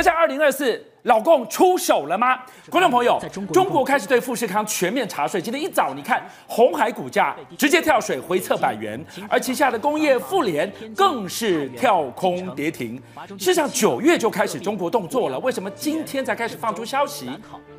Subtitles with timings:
[0.00, 2.38] 决战二零二四，老共出手了吗？
[2.70, 3.20] 观众朋友，
[3.52, 5.42] 中国开始对富士康全面查税。
[5.42, 12.96] 今天一早，你看红海股价直接跳水回测百元，而旗下的工业富联更是跳空跌停。
[13.38, 17.30] 事实上，九月就开始中国动作了，为什么今天才开始放出消息，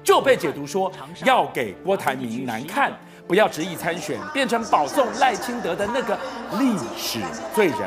[0.03, 0.91] 就被解读说
[1.25, 2.91] 要给郭台铭难看，
[3.27, 6.15] 不要执意参选，变成保送赖清德的那个
[6.59, 7.19] 历史
[7.55, 7.77] 罪人？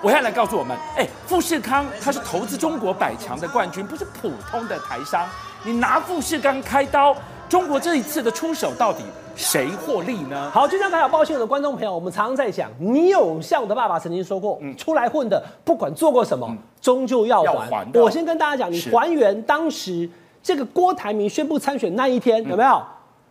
[0.00, 5.26] 我要来告诉我们，哎，富士康它是投资中国百强的冠军，不是普通的台商。
[5.64, 7.12] 你拿富士康开刀，
[7.48, 9.02] 中国这一次的出手到底
[9.34, 10.48] 谁获利呢？
[10.54, 17.46] 好，就像刚才抱歉的观众朋友，我们常常在讲，你有像我的爸爸曾经说过，嗯，出来混的，不管做过什么，嗯、终究要还。
[17.46, 17.86] 要还。
[17.94, 20.08] 我先跟大家讲，你还原当时
[20.40, 22.70] 这个郭台铭宣布参选那一天，有没有？
[22.70, 22.82] 嗯、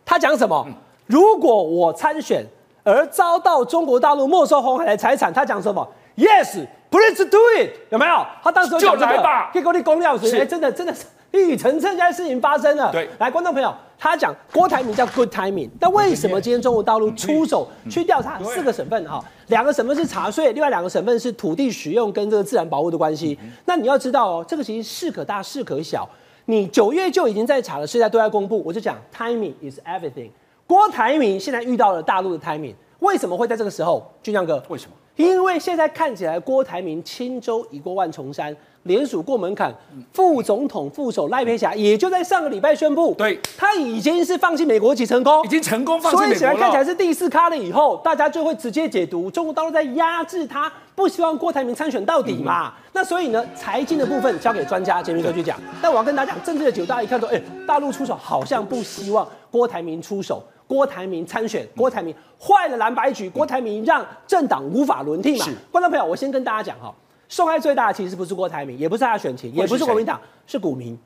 [0.06, 0.66] 他讲什么？
[0.68, 0.74] 嗯、
[1.06, 2.46] 如果我参选
[2.84, 8.26] 而遭到中国大陆没收红海的财产，他讲什么？Yes，please do it，有没有？
[8.44, 12.92] 他当时就来吧，结果你公料时，哎，真的真的是一语成谶，这件事情发生了。
[12.92, 19.08] 对，来，观众朋友，他讲郭台铭叫 good timing，但为什么今天中国大陆出手去调查四个省份？
[19.08, 23.38] 哈，两个省份是查税，另外两个省份是土地使用跟这个自然保护的关系。
[23.66, 26.08] 那你要知道哦，这个其实事可大，事可小。
[26.46, 28.64] 你九月就已经在查了，现在对外公布。
[28.66, 30.30] 我就讲 timing is everything。
[30.66, 34.10] 郭台铭现在遇到了大陆的 timing，为什么会在这个时候？
[34.24, 34.96] 俊亮哥，为什么？
[35.18, 39.74] 因为现在看起来，郭台铭轻舟已过万重山，联署过门槛，
[40.14, 46.36] 副总统副手赖佩霞也就在上个礼拜宣布，对，他已经是放弃美国籍成功，已经成功放弃美国了。
[46.36, 52.68] 所以显然看起来是第四咖了以后，大家就会直接解读中国大陆在压制他，不希望郭台铭参选到底嘛。
[52.68, 55.60] 嗯、那所以呢，财经的部分交给专家杰明哥去讲。
[55.82, 60.44] 但我要跟大家讲，政治的角度，大家一看说，哎，大陆出手好像不希望郭台铭出手。
[60.68, 65.46] 郭台铭参选，郭台铭坏了蓝白局，郭台铭让政党无法轮替嘛？
[65.46, 66.94] 是观众朋友，我先跟大家讲哈，
[67.30, 70.98] 受害最大的其实不是郭台铭，也不是他的选情，也不是国民党，是股民。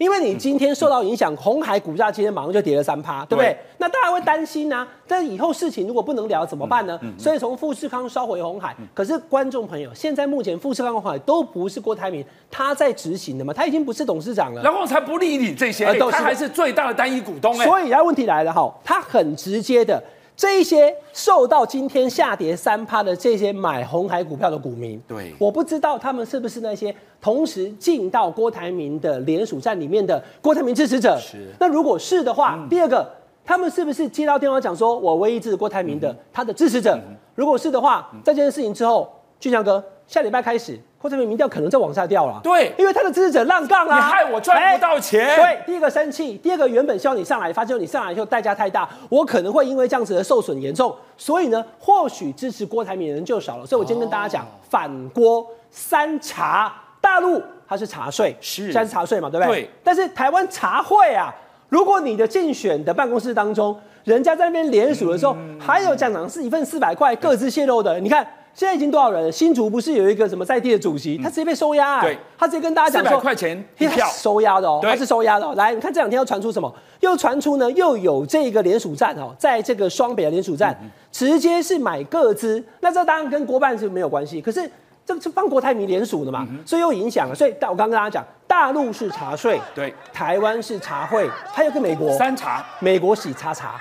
[0.00, 3.54] 因为你今天受到影响，红海股价今天马上就跌了三趴，对不对？
[3.76, 6.98] 那大家会担心啊，但以后事情如果不能聊怎么办呢？
[7.18, 17.52] 所以从富士康烧回红海，可是观众朋友，现在目前富士康、红海都不是郭台铭他在执行的嘛，他已经不是董事长了，然后才不理你这些，他还是最大的单一股东。
[17.56, 20.02] 所以，然后问题来了哈，他很直接的。
[20.40, 31.14] 这一些受到今天下跌三趴的这些买红海股票的股民，对，我不知道他们是不是那些同时进到郭台铭的联署站里面的郭台铭支持者。
[31.20, 31.48] 是。
[31.60, 33.06] 那如果是的话，嗯、第二个，
[33.44, 36.94] 他们是不是接到电话讲说，我唯一支持郭台铭的、嗯、他的支持者？
[36.94, 40.76] 嗯、如果是的话，在这件事情之后，俊强哥，下礼拜开始。
[40.98, 45.34] 郭台铭民调可能再往下掉了，对，因为他的支持者浪杠啊，你害我赚不到钱。
[45.34, 53.64] 对，第一个生气，第二个原本希望你上来，发现你上来以后代价太大，我可能会因为这样子的受损严重，所以呢，或许支持郭台铭的人就少了。
[53.64, 59.62] 所以我今天跟大家讲，哦、反郭三查，大陆它是茶税，是现在是查税嘛，对不对？
[59.62, 59.70] 对。
[59.82, 61.34] 但是台湾茶会啊，
[61.70, 68.26] 如果你的竞选的办公室当中，人家在那边联署的时候，嗯、还有讲讲是一份四百块，各自泄露的，你看。
[68.52, 69.32] 现在已经多少人了？
[69.32, 72.02] 新竹不是有一个什么在地的主席，他直接被收押、欸。
[72.02, 75.54] 对，他直接跟大家讲说，四百块钱一票 收押的哦，他是收押的、哦。
[75.56, 76.70] 来，你看这两天又传出什么？
[77.00, 80.76] 又传出呢，又有这个联署站哦，在这个双北的联署站，
[81.10, 82.62] 直接是买个资。
[82.80, 84.70] 那这当然跟国办是没有关系，可是
[85.06, 87.34] 这个是帮国台民联署的嘛，所以又影响了。
[87.34, 93.80] 所以，我刚刚跟大家讲，大陆是茶税，对，台湾是茶会，还有个美国三茶，美国洗查查。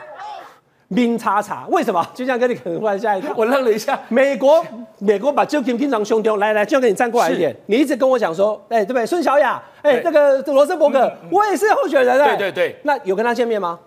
[0.90, 2.06] 明叉叉，为什么？
[2.14, 3.98] 就像跟你可能换下一个，我愣了一下。
[4.10, 4.66] 美国，
[4.98, 7.56] 美国把习近平平常凶丢，来来，就跟你站过来一点。
[7.68, 9.06] 你一直跟我讲说，哎、欸，对不对？
[9.06, 12.36] 孙小雅，哎、欸，那个罗森伯格，嗯嗯、我也是候选人欸。
[12.36, 12.80] 对对对。
[12.84, 13.80] 那有跟他见面吗？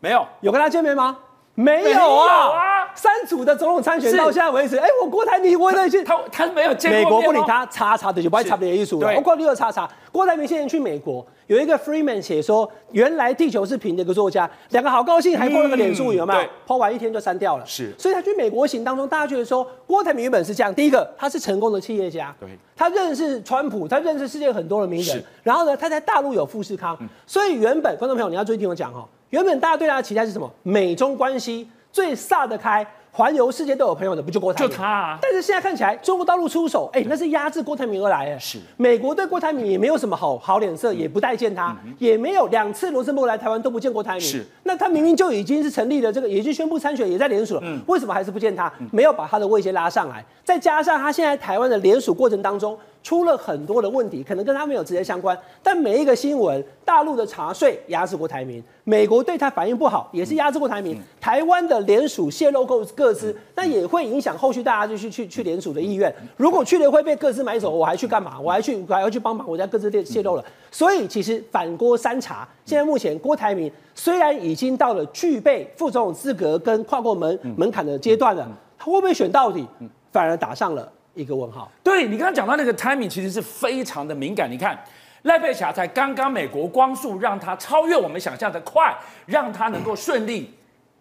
[0.00, 0.26] 没有。
[0.40, 1.16] 有跟他见面吗？
[1.54, 2.50] 没有啊。
[2.94, 7.04] 三组的总统参选到现在为止，哎、欸，我郭台铭我也去，他他没有见过面。
[7.04, 9.14] 美国不理他，叉叉的就不爱插别的意思了。
[9.14, 17.64] 包括六个叉叉，郭台铭现在去美国，有一个 Freeman 写说，原来地球是平的一个作家，两个好高兴，还 po 了个脸书，有没有？po 完一天就删掉了。
[17.66, 30.50] 是，所以他去美国行当中，大家觉得说，郭台铭原本是这样，第一个他是成功的企业家，对，他认识川普，他认识世界很多的名人，是然后呢，他在大陆有富士康，嗯、所以原本观众朋友你要注意听我讲哈，原本大家对他的期待是什么？
[30.62, 32.86] 美中关系最撒得开。
[33.12, 34.70] 环游世界都有朋友的，不就郭台铭？
[34.70, 35.18] 就他啊！
[35.20, 38.60] 但是现在看起来，中国大陆出手，哎、欸，那是压制郭台铭而来，哎，是。
[38.76, 44.20] 美国对郭台铭也没有什么好好脸色，也不待见他，嗯、也没有两次罗斯福来台湾都不见郭台铭。
[44.20, 44.46] 是。
[44.62, 48.72] 那他明明就已经是成立了这个，已经宣布参选，也在联署了，嗯、为什么还是不见他？
[48.92, 66.14] 没有把他的位阶拉上来，再加上他现在台湾的联署过程当中，出了很多的问题，可能跟他没有直接相关，但每一个新闻，大陆的查税压制过台民，美国对他反应不好，也是压制过台铭，台湾的联署泄露个个资，那也会影响后续大家就去去去联署的意愿。
[66.36, 68.38] 如果去了会被各自买走，我还去干嘛？
[68.38, 70.44] 我还去我还要去帮忙，我家各自泄泄露了。
[70.70, 78.46] 所以其实反郭三查，现在目前郭台铭虽然已经到了具备副总统资格跟跨过门门槛的阶段了，
[78.78, 79.66] 他会不会选到底，
[80.12, 80.90] 反而打上了。
[81.14, 84.50] 一个问号，对，你刚刚讲到那个 timing 其实是非常的敏感。
[84.50, 84.78] 你看
[85.22, 88.96] 赖佩霞才刚刚美国光速让他超越我们想象的快，
[89.26, 90.52] 让他能够顺利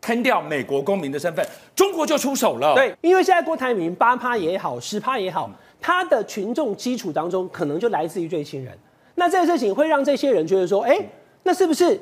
[0.02, 1.46] 吞掉美国公民的身份，
[1.76, 2.76] 中国就出手了。
[2.76, 8.78] 对，因为现在郭台铭八趴也好，十趴也好，他的群众基础当中可能就来自于这些人。
[9.16, 10.98] 那这个事情会让这些人觉得说，哎，
[11.44, 12.00] 那是不是？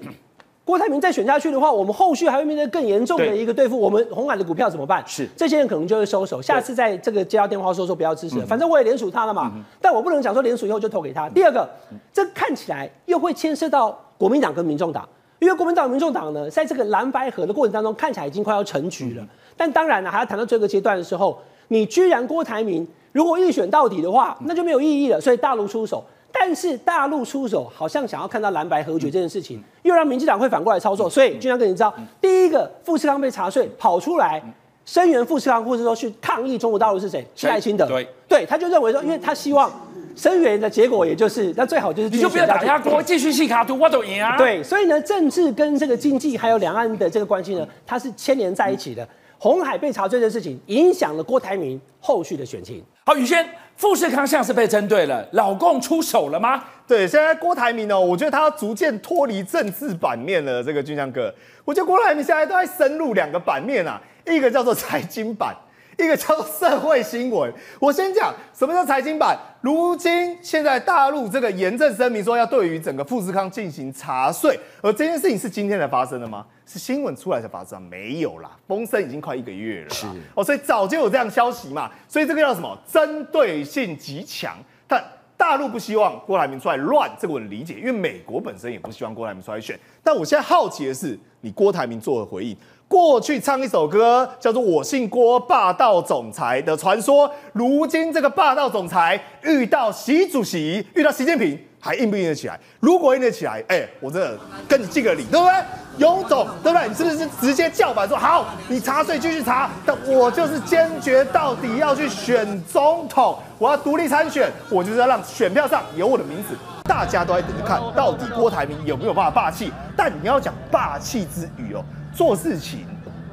[0.68, 3.80] 郭台铭再选下去的话，我们后续还会面对更严重的一个对付。
[3.80, 5.02] 我们红海的股票怎么办？
[5.08, 9.50] 是这些人可能就会收手，下次在这个接到电话说说不要支持，反正我也联署他了嘛。
[9.80, 11.30] 但我不能讲说联署以后就投给他。
[11.30, 11.66] 第二个，
[12.12, 15.08] 这看起来又会牵涉到国民党跟民众党，
[15.40, 19.26] 因为国民党、民众党呢，在这个蓝白合的过程当中，看起来已经快要成局了。
[19.56, 25.22] 但当然了，还要谈到这个阶段的时候，你居然郭台铭如果一选到底的话，那就没有意义了。
[25.22, 26.04] 所以大陆出手。
[26.40, 31.10] 但是大陆出手，好像想要看到蓝白合决这件事情，又让民进党会反过来操作。
[31.10, 34.42] 所以，俊相哥，你知道，第一个富士康被查税跑出来
[34.86, 37.26] 声援富士康，或者说去抗议中国大陆是谁？
[37.36, 37.86] 是赖清德。
[37.88, 39.72] 对，对，他就认为说，因为他希望
[40.16, 44.38] 声援的结果，也就是那最好就是你就不要打压国，继续戏卡图，我都赢啊。
[44.38, 49.08] 对，所以呢，政治跟这个经济还有两岸的这个关系呢，它是牵连在一起的。
[49.38, 52.84] 鸿海被查税的事情，影响了郭台铭后续的选情。
[53.06, 53.48] 好，宇轩。
[53.78, 56.64] 富士康像是被针对了，老共出手了吗？
[56.88, 60.64] 对，现在郭台铭呢，我觉得他逐渐脱离政治版面了。
[60.64, 61.32] 这个俊江哥，
[61.64, 65.56] 我觉得郭台铭现在都在深入两个版面啊，一个叫做财经版。
[65.98, 69.36] 一个叫做社会新闻，我先讲什么叫财经版。
[69.62, 76.46] 如今现在大陆这个严正声明说要对于整个富士康进行查税，而这件事情是今天才发生的吗？
[76.68, 77.82] 是新闻出来才发生？
[77.82, 79.90] 没有啦，风声已经快一个月了。
[79.90, 80.06] 是
[80.36, 81.90] 哦，所以早就有这样消息嘛。
[82.08, 82.78] 所以这个叫什么？
[82.88, 84.56] 针对性极强。
[84.88, 85.04] 但
[85.36, 89.78] 大陆不希望郭台铭出来乱，这个我理解，因为美国本身也不希望郭台铭出来选。
[90.04, 92.56] 但我现在好奇的是，你郭台铭做何回应？
[92.88, 102.58] 过去唱一首歌叫做《我姓郭霸道总裁的传说》，如今这个霸道总裁遇到习主席，遇到习近平，还硬不硬得起来？
[102.80, 104.38] 如果硬得起来，哎、我真的
[104.70, 105.54] 跟你敬个礼，对不对？
[105.98, 106.88] 勇总，对不对？
[106.88, 108.46] 你是不是直接叫板说好？
[108.70, 116.56] 你查税继续查，但我就是坚决到底要去选总统，我要独立参选，我就是要让选票上有我的名字。
[116.86, 121.84] 大家都在等着看到底郭台铭有没有办法霸气，但你要讲霸气之余哦。
[122.18, 122.80] 做事情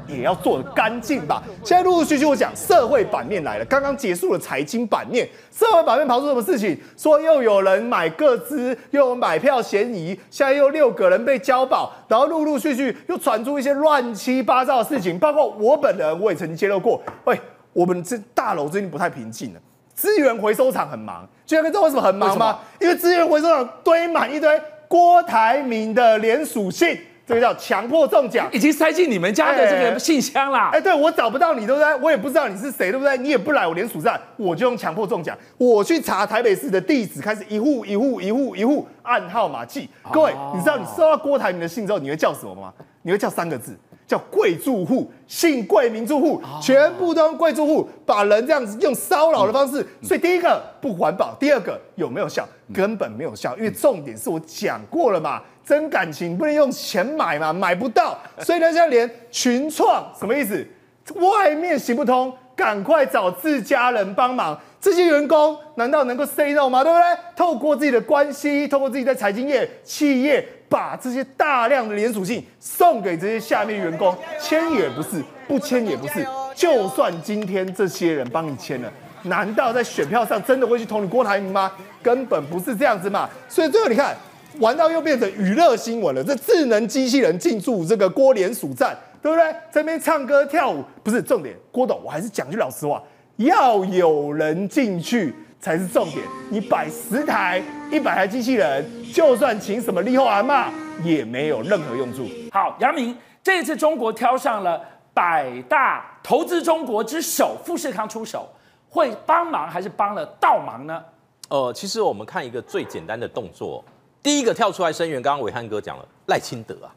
[0.06, 1.42] 也要做得干净吧。
[1.64, 6.78] 现在陆陆续续我讲社会版面来了，刚刚结束了财经版面，社会版面跑出什么事情？
[6.94, 17.02] 说又有人买个资，又有买票嫌疑，现在又六个人被交保，然后陆陆续续又传出一些乱七八糟的事情，包括我本人我也曾经揭露过。
[17.24, 17.40] 喂，
[17.72, 19.60] 我们这大楼最近不太平静了，
[19.94, 21.26] 资源回收厂很忙。
[21.46, 22.58] 居然跟知道为什么很忙吗？
[22.78, 26.98] 因为资源回收厂堆满一堆郭台铭的连署信。
[27.26, 30.70] 这个叫强迫中奖，已经塞进你们家的这个信箱啦。
[30.72, 31.94] 哎，对，我找不到你，对不对？
[32.02, 33.16] 我也不知道你是谁，对不对？
[33.16, 35.36] 你也不来我连署站，我就用强迫中奖。
[35.56, 39.88] 我去查台北市的地址，开始一户一户一户一户按号码寄。
[40.12, 42.72] 各位，你知道你收到郭台铭的信之后，你会叫什么吗？
[43.00, 43.74] 你会叫三个字，
[44.06, 49.86] 叫贵住户，姓贵名住户，全部都用贵住户，把人这样子用骚扰的方式。
[50.02, 52.46] 所以第一个不环保，第二个有没有效？
[52.72, 55.40] 根本没有效，因为重点是我讲过了嘛。
[55.64, 60.66] 真感情不能用钱买嘛，买不到，所以呢，现在连群创什么意思？
[61.14, 64.58] 外面行不通，赶快找自家人帮忙。
[64.80, 66.84] 这些员工难道能够 say no 吗？
[66.84, 67.04] 对不对？
[67.34, 76.26] 透过自己的关系，透过自己在财经业、企业，把这些大量的连属性送给这些下面员工，签也不是，不签也不是。
[76.54, 78.92] 就算今天这些人帮你签了，
[79.22, 81.72] 难道在选票上真的会去投你郭台铭吗？
[82.02, 83.28] 根本不是这样子嘛。
[83.48, 84.14] 所以最后你看。
[84.60, 89.54] 玩到又变成娱乐新闻了，这智能机器人进驻这个郭连署站，对不对？
[89.72, 93.02] 这边唱歌跳舞不是重点，郭董，我还是讲句老实话，
[93.36, 96.24] 要有人进去才是重点。
[96.50, 100.70] 你摆十台、一百台机器人，就算请什么力后阿妈，
[101.02, 102.28] 也没有任何用处。
[102.52, 104.80] 好，杨明，这一次中国挑上了
[105.12, 108.48] 百大投资中国之首富士康出手，
[108.88, 111.02] 会帮忙还是帮了倒忙呢？
[111.48, 113.84] 呃，其实我们看一个最简单的动作。
[114.24, 116.88] 第一个跳出来声援，刚刚伟汉哥讲了赖清德啊，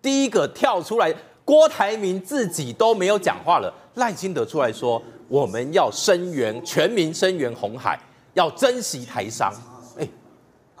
[0.00, 8.00] 第一个跳出来，郭台铭自己都没有讲话了，赖清德出来说我们要声援全民声援红海，
[8.32, 9.52] 要珍惜台商。
[9.98, 10.08] 哎，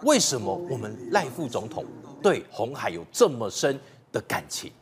[0.04, 1.84] 为什么我们赖副总统
[2.22, 3.78] 对红海有这么深
[4.10, 4.72] 的感情？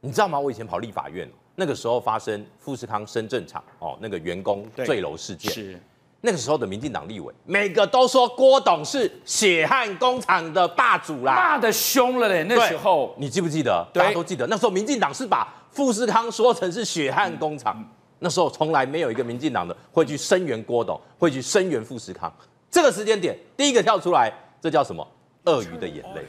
[0.00, 0.40] 你知道吗？
[0.40, 5.78] 我以前跑立法院，那个时候发生富士康深圳厂哦那个员工坠楼事件，是
[6.20, 12.44] 那个时候的民进党立委每个都说郭董是血汗工厂的霸主啦，骂的凶了嘞。
[12.48, 13.86] 那时候你记不记得？
[13.92, 17.74] 大家都记得，那时候民进党是把富士康说成是血汗工厂。
[17.78, 17.86] 嗯
[18.18, 22.34] 那时候从来没有一个民进党的会去声援郭董，会去声援富士康。
[22.70, 25.06] 这个时间点，第一个跳出来，这叫什么？
[25.44, 26.24] 鳄鱼的眼泪。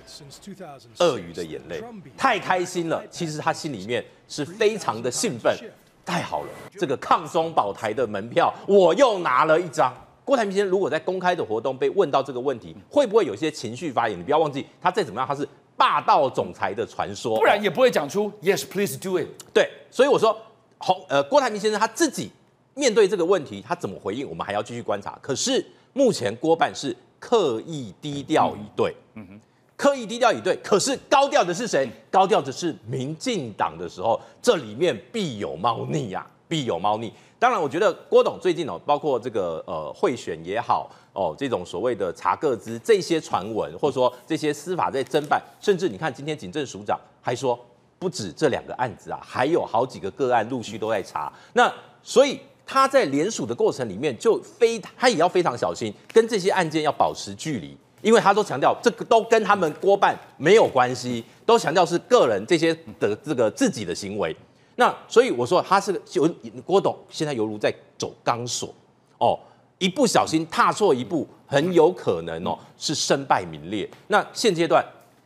[1.00, 1.82] 鳄鱼的眼泪，
[2.18, 3.02] 太开心了。
[3.10, 5.58] 其实他心里面是非常的兴奋。
[6.08, 6.50] 太好了，
[6.80, 9.94] 这个抗松保台的门票我又拿了一张。
[10.24, 14.18] 郭台铭先生如果在公开的活动被问到这个问题，会不会有些情绪发言？
[14.18, 19.28] 你不要忘记，他再怎么样，他是霸道总裁的传说，不然也不会讲出 Yes, please do it。
[19.54, 20.36] 对，所以我说。
[20.80, 22.32] 红，呃，郭台铭先生他自己
[22.76, 25.18] 面对这个问题，他怎么回应，我们还要继续观察。
[25.24, 29.42] 可是目前郭办是刻意低调一对，嗯哼，
[29.78, 30.58] 刻意低调以对。
[30.64, 31.88] 可是高调的是谁？
[32.12, 37.14] 高调的是民进党的时候，这里面必有猫腻呀，必有猫腻。
[37.40, 47.58] 当然，我觉得郭董最近哦，包括这个呃贿选也好，哦这种所谓的查个资这些传闻，或者说这些司法在侦办，甚至你看今天警政署长还说。
[48.00, 51.34] 不止这两个案子啊，还有好几个个案陆续都在查。
[51.54, 57.76] 那所以他在联署的过程里面就非他也要非常小心，跟这些案件要保持距离，
[58.08, 64.34] 因为他都强调这个都跟他们郭办没有关系，都强调是个人这些的这个自己的行为。
[64.78, 66.26] 那所以我说他是就
[66.66, 68.74] 郭董现在犹如在走钢索
[69.18, 69.38] 哦，
[69.78, 73.90] 一不小心踏错一步，很有可能哦是身败名裂。
[74.08, 74.82] 那现阶段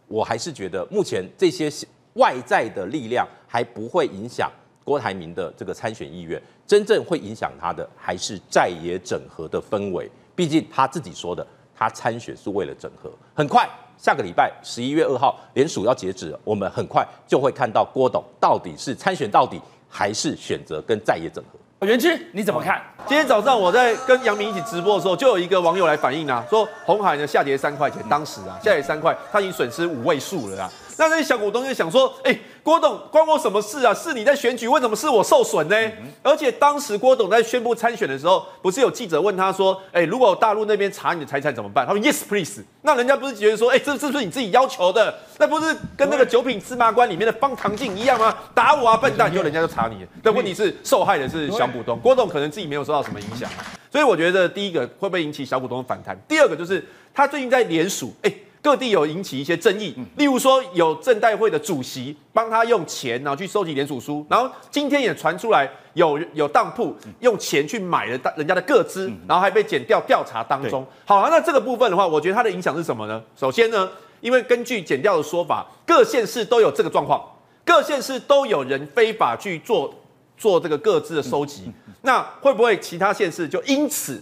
[0.07, 1.71] 我还是觉得目前这些。
[2.15, 4.51] 外在的力量还不会影响
[4.83, 10.11] 郭台铭的这个参选意愿，真正会影响他的还是在野整合的氛围。
[10.35, 11.47] 毕竟他自己说的，
[11.81, 13.09] 他参选是为了整合。
[13.33, 19.59] 很快，下个礼拜十一月二号联署要截止了，我们很快就会看到郭董到底是参选到底，
[19.89, 21.87] 还是选择跟在野整合。
[21.87, 22.79] 元之，你怎么看？
[23.07, 30.69] 今天早上我在跟杨明一起直播的时候，就有一个网友来反映啊，说红海呢下跌三块钱，当时啊下跌三块，他已经损失五位数了啊。
[30.97, 33.93] 那那些小股东就想说，哎、欸，郭董关我什么事啊？
[33.93, 35.75] 是你在选举，为什么是我受损呢？
[35.75, 41.85] 嗯、而且当时郭董在宣布参选的时候，不是有记者问他说，哎、欸，如果大陆那边查你的财产怎么办？
[41.85, 42.63] 他说 Yes please。
[42.83, 45.13] 那人家不是觉得说，哎、欸，这是不是你自己要求的？
[45.37, 48.35] 那不是跟那个九品芝麻官里面的方唐镜一样吗？
[48.53, 49.31] 打我啊，笨蛋！
[49.33, 50.05] 以后人家就查你。
[50.23, 53.49] 但问题是，受害的是小股东，郭董可能自己没有受到什么影响。
[53.91, 56.17] 所以我觉得第一个会不会引起小股东的反弹？
[56.27, 56.83] 第二个就是
[57.13, 58.40] 他最近在联署，哎、欸。
[58.61, 70.85] 各地有引起一些争议，例如说有政代会的主席帮他用钱，然后去收集联署书，然后今天也传出来有有当铺用钱去买了人家的个资，然后还被检调调查当中。
[71.05, 73.19] 好啊，那这个部分的话，我觉得它的影响是什么呢？
[73.35, 73.89] 首先呢，
[74.19, 77.19] 因为根据检调的说法，各县市都有这个状况，
[77.65, 79.91] 各县市都有人非法去做
[80.37, 81.71] 做这个个资的收集，
[82.03, 84.21] 那会不会其他县市就因此？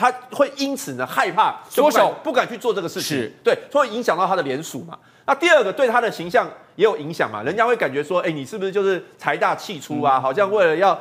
[0.00, 4.98] 他会因此呢害怕缩手，不敢去做这个事情，是对，会影响到他的联署嘛。
[5.26, 10.18] 那第二个对他的形象也有影响嘛，人家会感觉说，哎，你是不是就是财大气粗啊？
[10.18, 10.98] 好像为了要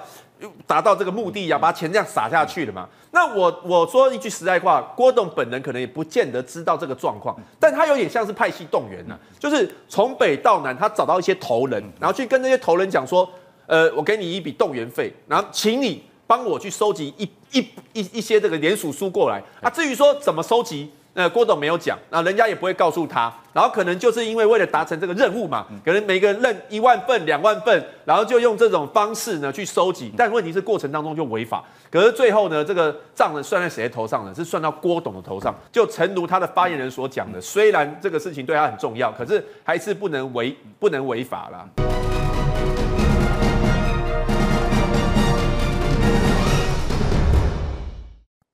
[0.68, 2.90] 达到这个目的呀、啊，把钱这样撒下去了嘛。
[3.12, 13.28] 那我我说一句实在话，郭董本人可能也不见得知道这个状况，但他有点像是派系动员呢、啊，就是从北到南，他找到一些头人，然后去跟那些头人讲说，
[13.66, 16.04] 呃，我给你一笔动员费，然后请你。
[16.30, 19.68] 帮我去收集一一一一些这个联署书过来啊。
[19.68, 23.34] 至于说怎么收集，呃，郭董没有讲，那人家也不会告诉他。
[23.52, 30.14] 然后可能就是因为为了达成这个任务嘛，可能每个人认一万份、两万份，然后就用这种方式呢去收集。
[30.16, 31.64] 但问题是过程当中就违法。
[31.90, 34.32] 可是最后呢，这个账呢算在谁头上呢？
[34.36, 35.52] 是算到郭董的头上。
[35.72, 41.68] 就诚如他的发言人所讲的，虽然这个事情对他很重要，可是还是不能违不能违法啦。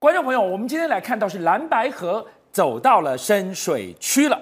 [0.06, 4.40] 观众朋友，我们今天来看到是蓝白合走到了深水区了。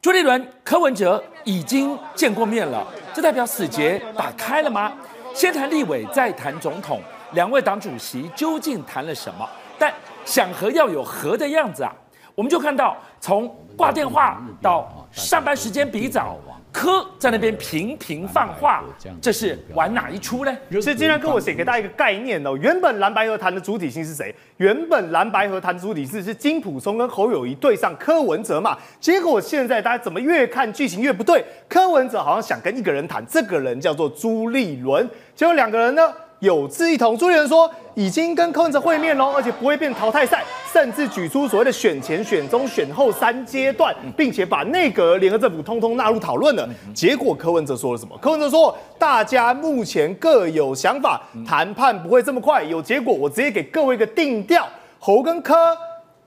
[0.00, 2.84] 朱立伦、柯文哲已经见过面了，
[3.14, 4.92] 这代表死结打开了吗？
[5.32, 9.48] 先谈立委，再谈总统，两位党主席究竟谈了什么？
[9.78, 11.94] 但想和要有和的样子啊！
[12.34, 16.36] 我们就看到从挂电话到上班时间比早。
[16.72, 18.82] 柯在那边频频放话，
[19.20, 20.56] 这是玩哪一出呢？
[20.80, 22.56] 所以今天跟我写给大家一个概念哦。
[22.56, 24.34] 原本蓝白河谈的主体性是谁？
[24.56, 28.76] 原本蓝白河谈的主体是是金普松跟侯友谊对上柯文哲嘛。
[28.98, 31.44] 结果现在大家怎么越看剧情越不对？
[31.68, 35.06] 柯文哲好像想跟一个人谈，这个人叫做朱立伦。
[35.36, 36.12] 结果两个人呢？
[36.42, 37.16] 有志一同。
[37.16, 46.68] 朱立伦说已经跟柯文哲会面喽，而且不会变淘汰赛，甚至举出所谓的选前、选中、选后三阶段，并且把内阁、联合政府通通纳入讨论了。
[46.92, 48.18] 结果柯文哲说了什么？
[48.20, 53.14] 柯文哲说大家目前各有想法，谈判不会这么快有结果。
[53.14, 54.68] 我直接给各位一个定调：
[54.98, 55.54] 侯跟柯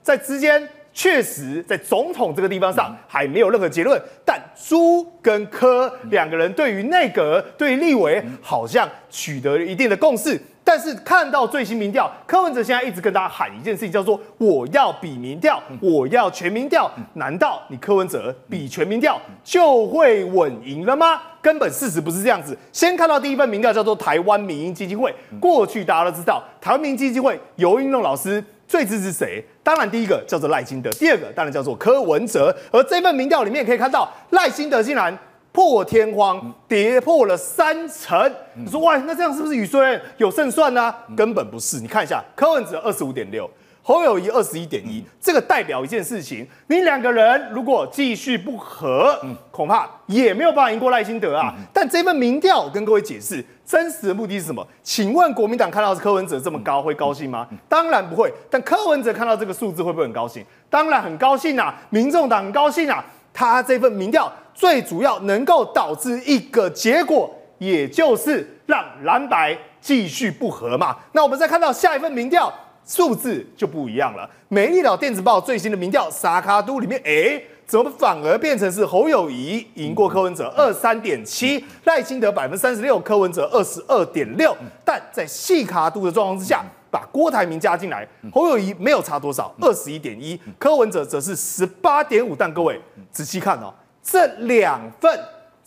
[0.02, 0.66] 在之间。
[0.98, 10.40] 确实，在总统这个地方上还没有任何结论，但朱跟柯两个人对于内阁、对于立委好像取得了一定的共识。
[10.64, 16.90] 但是看到最新民调，柯文哲现在一直跟大家喊一件事情，叫做“我要比民调，我要全民调”。
[17.14, 21.20] 难道你柯文哲比全民调就会稳赢了吗？
[21.40, 22.58] 根本事实不是这样子。
[22.72, 25.14] 先看到第一份民调，叫做台湾民意基金会。
[25.40, 28.42] 过去大家都知道，台湾民意基金会游盈隆老师。
[28.68, 29.44] 最支持谁？
[29.66, 32.56] 当然，第一个叫做赖清德，第二个当然叫做柯文哲。
[32.70, 35.18] 而这份民调里面可以看到，赖清德竟然
[35.50, 38.32] 破天荒跌破了三成。
[38.54, 40.94] 你说哇，那这样是不是宇顺有胜算呢？
[41.16, 41.80] 根本不是。
[41.80, 43.50] 你看一下，柯文哲二十五点六。
[43.88, 49.16] 侯友谊二十一点一，这个代表一件事情，你两个人如果继续不和，
[49.52, 51.54] 恐怕也没有办法赢过赖清德啊。
[51.72, 54.66] 但这份民调，我跟各位解释，真实的目的是什么？
[54.82, 57.46] 请问国民党看到是柯文哲这么高，会高兴吗？
[57.68, 58.28] 当然不会。
[58.50, 60.44] 但柯文哲看到这个数字，会不会很高兴？
[60.68, 61.72] 当然很高兴啊！
[61.90, 63.04] 民众党很高兴啊！
[63.32, 70.96] 他这份民调最主要能够导致一个结果，也就是让蓝白继续不和嘛。
[71.12, 72.52] 那我们再看到下一份民调。
[72.86, 74.28] 数字就不一样了。
[74.48, 84.56] 美丽岛电子报最新的民调，沙卡都里面，哎，怎么反而变成是侯友宜赢过柯文哲二三点七，赖清德百分之三十六，柯文哲二十二点六。
[84.84, 92.36] 但在细卡都的状况之下，把郭台铭加进来，侯友宜没有差多少，二十一点一，柯文哲则是十八点五。
[92.36, 95.18] 但各位仔细看哦，这两份。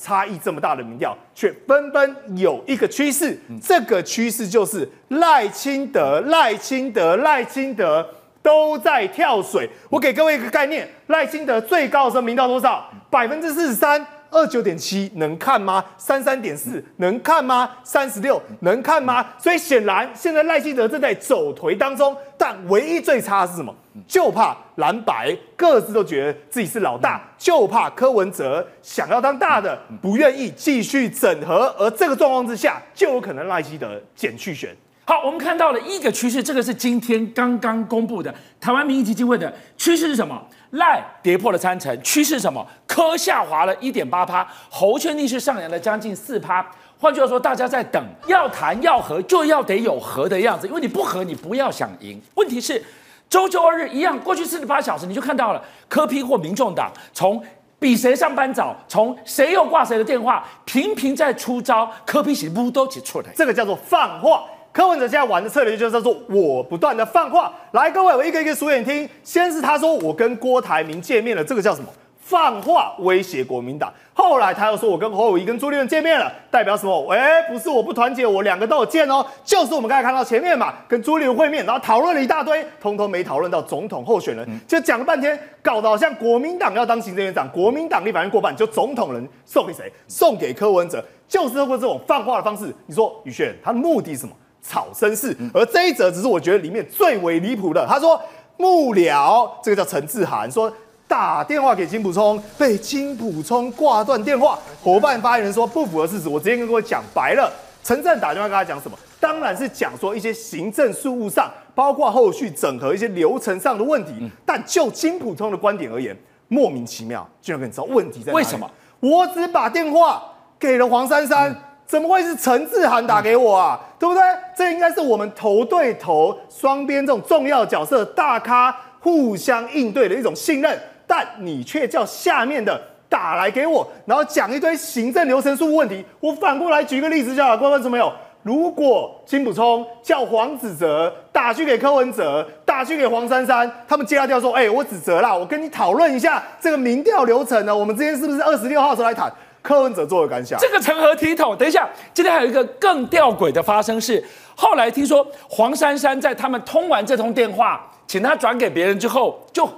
[0.01, 8.07] 差异这么大的民调，却纷纷有一个趋势，这个趋势就是赖清德、赖清德、赖清德
[8.41, 9.69] 都在跳水。
[9.89, 12.89] 我给各位一个概念，赖清德最高的时候民调多少？
[13.09, 14.05] 百分之四十三。
[14.31, 15.83] 二九点七能看吗？
[15.97, 17.69] 三三点四能看吗？
[17.83, 19.25] 三十六能看吗？
[19.37, 23.73] 所以显然现在赖清德正在走颓当中，但唯一最差是什么？
[24.07, 34.75] 就怕蓝白各自都觉得自己是老大，就怕柯文哲想要当大的，不愿意继续整合，而这个状况之下，就有可能赖希德减去选。
[35.03, 40.39] 好，我们看到了一个趋势，这个是今天刚刚公布的台湾民意基金会的趋势是什么？
[40.71, 42.65] 赖跌破了三成，趋势什么？
[42.85, 46.65] 柯下滑了一点八趴，侯确定是上扬了将近四趴。
[46.99, 52.21] 换句话说，大家在等，要谈要和，就要得有和的样子，因为你不和，你不要想赢。
[52.35, 52.83] 问题是，
[53.29, 57.41] 周周二日一样，过去四十八小时你就看到了柯 P 或民众党从
[57.79, 64.43] 比谁上班早，从谁又挂谁的电话，频频在出招，柯 P 是不都起出来，这个叫做放话。
[64.71, 69.09] 柯文哲现在玩的策略就是叫做我不断的放话，来各位，我一个一个数给你听。
[69.23, 71.87] 先是他说我跟郭台铭见面了，这个叫什么？
[72.21, 73.91] 放话威胁国民党。
[74.13, 77.11] 后来他又说我跟侯友宜跟朱立伦见面了，代表什么？
[77.11, 79.25] 哎，不是我不团结，我两个都有见哦。
[79.43, 89.91] 就是我们刚才看到前面嘛，跟朱立伦会面，然后讨论了一大堆，通通没讨论到总统候选人，就讲了半天，搞得好像国民党要当行政院长，国民党立法院过半，就总统人送给谁？
[90.07, 92.71] 送给柯文哲，就是通过这种放话的方式。
[92.85, 94.35] 你说宇轩他的目的是什么？
[94.61, 97.85] 炒声势，而这一则只是我觉得里面最为离谱的。
[97.87, 98.21] 他说
[98.57, 100.71] 幕僚，这个叫陈志涵，说
[101.07, 104.59] 打电话给金普聪，被金普聪挂断电话。
[104.83, 107.51] 伙伴发言人说不符合事实，我直接跟各位讲白了。
[107.83, 108.97] 陈志涵打电话跟他讲什么？
[109.19, 114.29] 当然是讲说一些行政事务上，包括后续整合一些流程上的问题。
[114.45, 116.15] 但就金普聪的观点而言，
[116.49, 118.35] 莫名其妙，居然跟你知道问题在哪里？
[118.35, 118.69] 为什么？
[118.99, 120.21] 我只把电话
[120.59, 121.49] 给了黄珊珊。
[121.49, 121.55] 嗯
[121.89, 123.79] 怎么会是陈志涵打给我啊？
[123.99, 124.23] 对不对？
[124.55, 136.05] 这应该是我们头对头、双边这种重要角色大咖互相应对的一种信任，但你却叫下面的打来给我，然后讲一堆行政流程事务问题。
[136.21, 138.11] 我反过来举个例子，叫各位观众朋友，
[138.43, 149.29] 如果金溥聪叫黄子哲打去给柯文哲，打去给黄珊珊，他们接下掉说：“哎，我子哲啦，我跟你讨论一下这个民调流程呢，我们之间是不是二十六号时候来谈？”
[149.61, 150.57] 柯文哲作何感想？
[150.59, 151.55] 这个成何体统？
[151.57, 154.23] 等一下，今天还有一个更吊诡的发生是，
[154.55, 159.69] 后来听说黄珊珊在他们通完这通电话，请他转给别人之后，就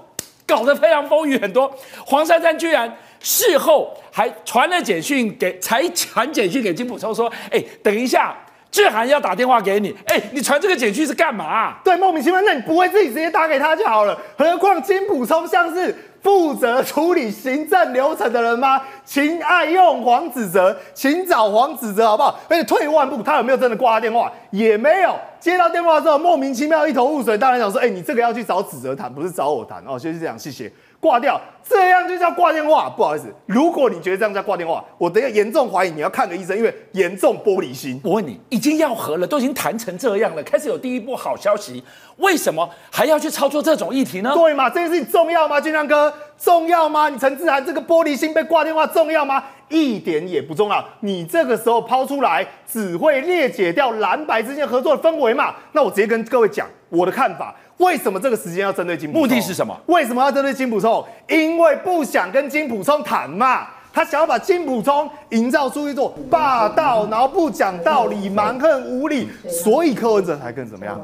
[0.46, 1.72] 搞得非常风雨很多。
[2.06, 8.36] 黄珊珊居然事后还传了简讯给，才传简讯给金普聪说：“哎，等一下，
[8.70, 14.18] 志涵要打电话给你，哎，你传这个简讯是干嘛？”对，莫名其妙，那你不会自己直接打给他就好了？
[14.38, 15.96] 何况金普聪像是。
[16.22, 18.82] 负责处理行政流程的人吗？
[19.04, 22.40] 请爱用黄子哲，请找黄子哲好不好？
[22.48, 24.32] 而且退一万步，他有没有真的挂他电话？
[24.52, 25.16] 也没有。
[25.40, 27.36] 接到电话之后，莫名其妙一头雾水。
[27.36, 29.98] 当然想说，哎、你这个要去找子哲谈，不是找我谈哦。
[29.98, 30.72] 就是这样，谢谢。
[31.02, 32.88] 挂掉，这样就叫挂电话。
[32.96, 38.00] 不好意思，如果你觉得这样叫挂电话，我等下严重怀疑你要看个医生，因为严重玻璃心。
[38.04, 41.84] 我问你，已经要和了，都已经谈成这样了，开始有第一波好消息，
[42.18, 44.32] 为什么还要去操作这种议题呢？
[44.36, 45.60] 对嘛，这件事情重要吗？
[45.60, 47.10] 军亮哥，重要吗？
[47.10, 49.44] 你陈志涵这个玻璃心被挂电话重要吗？
[49.72, 50.84] 一点也不重要。
[51.00, 55.56] 你这个时候抛出来，只会裂解掉蓝白之间合作的氛围嘛。
[55.72, 57.56] 那我直接跟各位讲我的看法。
[57.78, 59.22] 为什么这个时间要针对金溥聪？
[59.22, 59.76] 目的是什么？
[59.88, 61.04] 为什么要针对金普聪？
[61.28, 71.02] 因为不想跟金普聪谈嘛，他想要把金普聪营造出一种霸道，然后不讲道理、蛮横无理，所以柯文哲才更怎么样？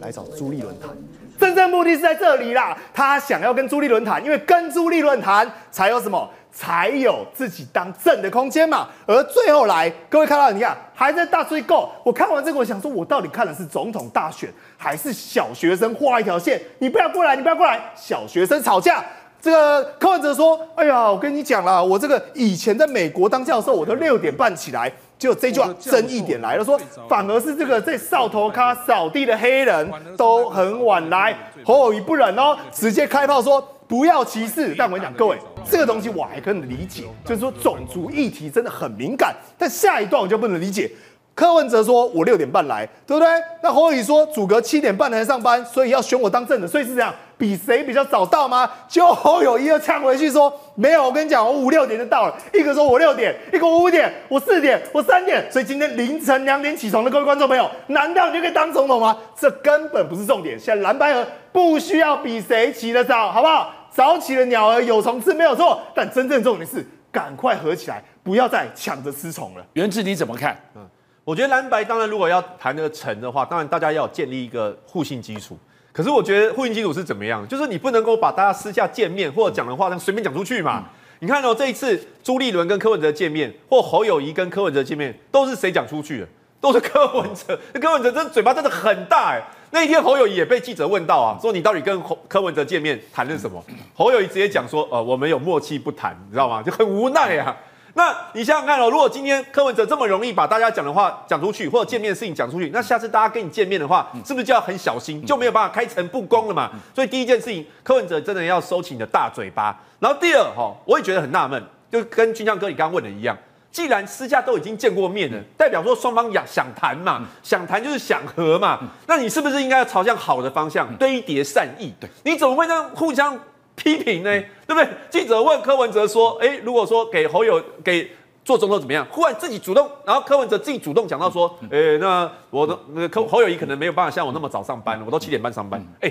[0.00, 0.90] 来找朱立伦谈，
[1.38, 2.76] 真正目的是在这里啦。
[2.92, 6.28] 他想要跟朱立伦谈，因为跟朱立伦谈才有什么？
[6.54, 8.88] 才有自己当正的空间嘛。
[9.06, 11.90] 而最后来，各位看到，你看还在大追购。
[12.04, 16.62] 我看完这个，我想说，我到底看的是总统大选，还是小学生画一条线？
[16.78, 19.04] 你不要过来，你不要过来，小学生吵架。
[19.42, 31.34] 这个柯文哲说：“哎呀，我跟你讲啦，我这个以前在美国当教授，我都六点半起来。”就这句话争议点来了，说反而是这个在扫头咖扫地的黑人都很晚来。
[31.64, 33.66] 侯友宜不忍哦，直接开炮说。
[33.86, 35.38] 不要歧视，但我跟你讲，各位，
[35.70, 39.34] 这个东西我还可以理解，就是说种族议题真的很敏感。
[39.58, 40.90] 但下一段我就不能理解，
[41.34, 43.28] 柯文哲说我六点半来，对不对？
[43.62, 48.70] 那侯友说祖阁七点半才上班，所以要选我当正的，所以是这样，比谁比较早到吗？
[48.88, 52.36] 就侯友宜又呛回去说没有，我跟你讲，我五六点就到了。
[52.52, 55.50] 一个说我六点，一个我五点，我四点，我三点。
[55.50, 59.16] 所以今天凌晨两点起床的各位观众朋友，难道你就可以当总统吗？
[59.36, 60.58] 这根本不是重点。
[60.58, 61.26] 现在蓝白合。
[61.52, 63.72] 不需要比谁起得早，好不好？
[63.88, 65.80] 早起的鸟儿有虫吃，没有错。
[65.94, 69.64] 但真正重点是，赶快合起来，不要再抢着吃虫了。
[69.74, 70.60] 元智你怎么看？
[70.74, 70.84] 嗯，
[71.22, 75.56] 我觉得蓝白当然如果要谈得成的话，当然大家要建立一个互信基础。
[75.94, 77.46] 可是我觉得互信基础是怎么样？
[77.46, 80.80] 就是你不能够把大家私下见面或者讲的话，这样随便讲出去嘛。
[80.80, 80.84] 嗯、
[81.20, 86.28] 你看哦，这一次朱立伦跟柯文哲见面，或侯友谊跟柯文哲见面，都是谁讲出去的？
[86.60, 87.56] 都是柯文哲。
[87.72, 89.40] 那柯文哲真的嘴巴真的很大哎。
[89.70, 93.64] 那一天侯友谊也被记者问到啊，说你到底跟柯文哲见面谈了什么？
[93.94, 96.60] 侯友谊直接讲说，呃，我们有默契不谈，你知道吗？
[96.60, 97.56] 就很无奈啊。
[97.96, 106.70] 那你想想看哦，如果今天柯文哲这么容易把大家讲的话讲出去，或者见面的事情讲出去，那下次大家跟你见面的话，是不是就要很小心，就没有办法开诚布公了嘛？
[106.94, 109.80] 所以第一件事情，柯文哲真的要收起你的大嘴巴。
[110.00, 113.36] 然后第二哈，我也觉得很纳闷，就跟军将哥你刚刚问的一样。
[113.70, 121.92] 既然私下都已经见过面了，代表说双方想想谈嘛，想谈就是想和嘛，那你是不是应该要朝向好的方向堆叠善意？
[122.00, 123.36] 对，你怎么会这样互相
[123.84, 124.30] 批评呢？
[124.66, 124.88] 对不对？
[125.10, 128.10] 记者问柯文哲说：“哎，如果说给侯友给
[128.42, 136.10] 做总统怎么样？”忽然自己主动，然后柯文哲自己主动讲到说：“哎，那我的那个柯侯友谊可能没有办法像我那么早上班，我都七点半上班。”哎，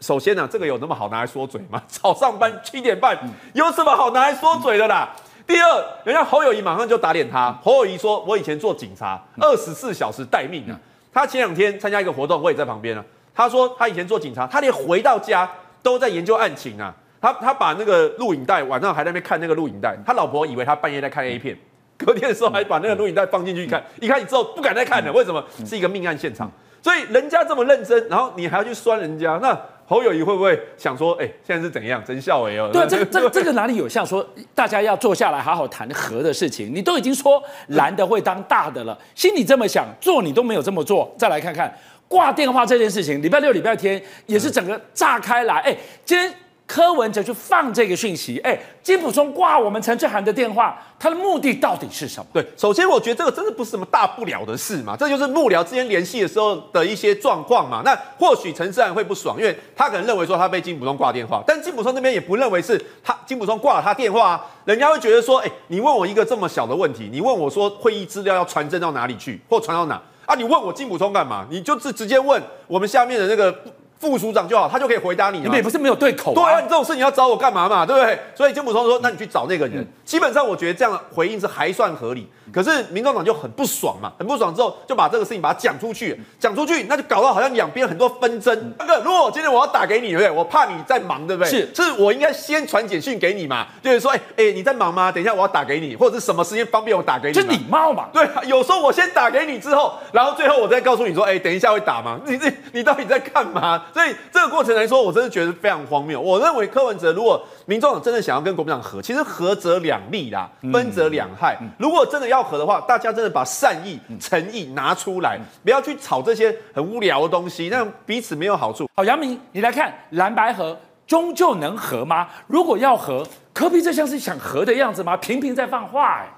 [0.00, 1.80] 首先呢，这个有那么好拿来说嘴吗？
[1.86, 3.16] 早上班七点半
[3.54, 5.08] 有什么好拿来说嘴的啦？
[5.46, 7.56] 第二，人家侯友谊马上就打脸他。
[7.62, 10.78] 侯友谊说：“我以前做警察，二十四小时待命啊。”
[11.14, 13.04] 他前两天参加一个活动，我也在旁边啊。
[13.34, 15.50] 他说他以前做警察，他连回到家
[15.82, 16.94] 都在研究案情啊。
[17.22, 21.56] 他他把那个录影带晚上还在那边看那个录影带，他老婆以为他半夜在看 A 片，
[21.96, 25.12] 隔天的时候还把那个录影带放进去看，一看之后不敢再看了。
[25.12, 25.42] 为什么？
[25.64, 26.50] 是一个命案现场，
[26.82, 29.58] 所以人家这么认真，然后你还要去酸人家，那。
[29.84, 32.02] 侯友谊会不会想说，哎、欸，现在是怎样？
[32.02, 32.70] 真笑哎哦。
[32.72, 36.72] 对，这个、这个、这个哪里有像说大家要坐下来好好谈和的事情？
[36.74, 41.12] 你都已经说蓝的会当大的了，心里这么想，做你都没有这么做。
[41.18, 41.70] 再来看看
[42.08, 45.56] 挂电话这件事情，礼拜六、礼拜天也是整个炸开来。
[45.56, 46.32] 哎，今天。
[46.66, 52.26] 柯文哲去放这个讯息，哎，金溥聪挂我们陈志涵的电话，他的目的到底是什么？
[52.32, 57.82] 对，首先我觉得这个真的不是什么大不了的事嘛，这就是幕僚之间联系的时候的一些状况嘛。
[57.84, 70.34] 那或许陈志涵会不爽，因为他可能认为说他被金溥聪挂电话，但金溥聪那边也不认为是他金溥聪挂了他电话啊，人家会觉得说，哎，你问我一个这么小的问题，你问我说会议资料要传真到哪里去，或传到哪啊？
[70.34, 71.46] 你问我金溥聪干嘛？
[71.50, 73.54] 你就直直接问我们下面的那个。
[74.02, 75.38] 副署长就好，他就可以回答你。
[75.38, 76.34] 你们也不是没有对口。
[76.34, 77.86] 对啊，你这种事情要找我干嘛嘛？
[77.86, 78.18] 对不对？
[78.34, 82.28] 所以金普松说：“那你去找那个人。”基本上我觉得这样的回应是还算合理。
[82.52, 88.74] 可是民众党就很不爽嘛，很不爽之后就把这个事情把它讲出去，讲出去那就搞到好像两边很多纷争。
[88.78, 90.30] 那个如果我今天我要打给你，对不对？
[90.30, 91.50] 我怕你在忙，对不对？
[91.50, 95.10] 是，是我应该先传简讯给你嘛，就是说，哎哎，你在忙吗？
[95.10, 97.34] 等一下我要打给你，或者是什么时间方便我打给你？
[97.34, 98.08] 这礼貌嘛。
[98.12, 102.20] 对，有时候我先打给你之后，然后最后我再告诉你说，哎，等一下会打吗？
[102.26, 103.82] 你这你到底在干嘛？
[103.94, 106.20] 所以这个过程来说，我真的觉得非常荒谬。
[106.20, 111.56] 我认为柯文哲如果民众党真的想要跟国民党和，其实和则两利啦，分则两害。
[111.78, 118.88] 如果真的要合的话，大家真的把善意、诚意拿出来，不要去炒这些很无聊的东西，那彼此没有好处。
[118.96, 122.28] 好，杨明，你来看蓝白合终究能和吗？
[122.46, 125.16] 如果要和，科比这像是想和的样子吗？
[125.16, 126.28] 频频在放话，哎。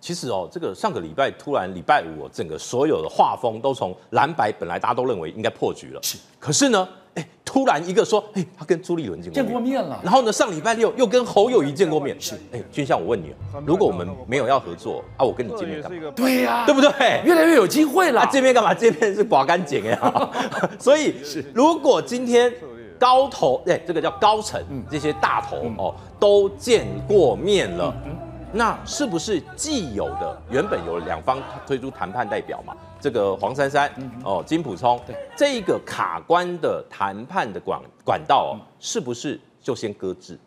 [0.00, 6.18] 其实哦，这个上个礼拜突然礼拜五，整个所有的画风都从蓝白，本来大家都认为应该破局了，是。
[6.38, 6.86] 可是呢？
[7.14, 10.00] 哎，突然一个说，哎，他跟朱立伦见过面，见过面了。
[10.02, 12.16] 然后呢，上礼拜六又跟侯友谊见过面。
[12.18, 13.32] 是，哎，君相，我问你，
[13.64, 16.10] 如果我们没有要合作啊，我跟你见面干嘛？
[16.16, 16.90] 对呀，对不对？
[17.24, 18.22] 越来越有机会了。
[18.22, 18.74] 啊，见面干嘛？
[18.74, 20.30] 见面是刮干净呀。
[20.80, 21.14] 所以，
[21.54, 22.52] 如果今天
[22.98, 27.94] 高头，哎，这个叫高层，这些大头哦，都见过面了。
[28.56, 32.72] 那是不是既有的原本有两方推出谈判代表嘛？
[33.00, 33.90] 这个黄珊珊
[34.24, 40.38] 哦，金普聪，对，这一个卡关的谈判的管管道哦，是不是就先搁置？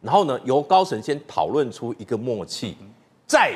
[0.00, 2.76] 然后呢，由高层先讨论出一个默契，
[3.24, 3.54] 再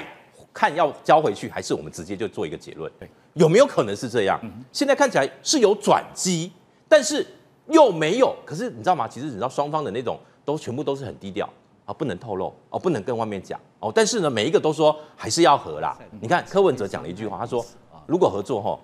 [0.55, 2.91] 看要交回去，还是我们直接就做一个结论？
[3.35, 4.41] 有没有可能是这样？
[4.73, 6.53] 现在看起来是有转机，
[6.89, 7.27] 但是
[7.67, 8.35] 又没有。
[8.47, 9.09] 可是你知道吗？
[9.09, 11.49] 其实你知道双方的那种都全部都是很低调。
[11.89, 13.91] 啊，不能透露哦，不能跟外面讲哦。
[13.95, 15.97] 但是呢，每一个都说还是要合啦。
[16.21, 17.65] 你看柯文哲讲了一句话，他说
[18.07, 18.79] 如果合作哈，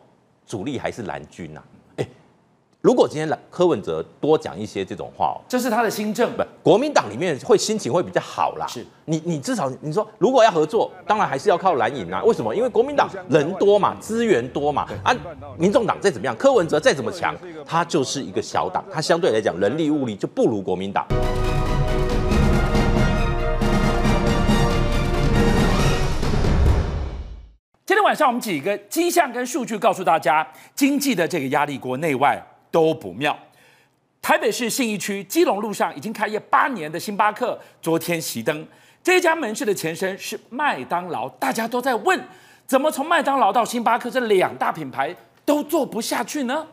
[0.47, 1.63] 主力还是蓝军呐。
[1.97, 2.09] 哎，
[2.81, 8.67] 如果今天柯文哲多讲一些这种话哦，这是他的新政，不，国民党里面会心情会比较好啦。
[8.67, 12.25] 是，你你至少你说如果要合作，当然还是要靠蓝营啊。
[12.25, 12.57] 为什么？
[12.57, 14.89] 因为国民党人多嘛，资源多嘛。
[15.03, 15.15] 啊，
[15.59, 17.37] 民众党再怎么样，柯文哲再怎么强，
[17.67, 21.07] 他就是一个小党，他相对来讲人力物力就不如国民党。
[28.15, 33.37] 晚上我们几个迹象跟数据告诉大家，经济的这个压力国内外都不妙。
[34.23, 38.65] 台北市信义区基隆路上已经开业八年的星巴克昨天熄灯，
[39.03, 42.25] 这家门市的前身是麦当劳，大家都在问，
[42.69, 45.13] 怎么从麦当劳到星巴克这两大品牌
[45.45, 46.65] 都做不下去呢？